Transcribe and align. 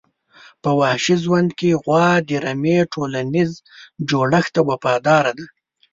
په 0.63 0.69
وحشي 0.79 1.15
ژوند 1.23 1.49
کې 1.59 1.79
غوا 1.81 2.09
د 2.27 2.29
رمي 2.45 2.77
ټولنیز 2.93 3.51
جوړښت 4.09 4.51
ته 4.55 4.61
وفاداره 4.69 5.31
ده. 5.37 5.45